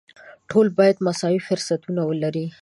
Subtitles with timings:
[0.49, 2.45] ټول باید مساوي فرصتونه ولري.